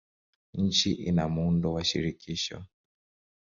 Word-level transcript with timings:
Nchi 0.53 0.93
ina 0.93 1.29
muundo 1.29 1.73
wa 1.73 1.83
shirikisho. 1.83 2.65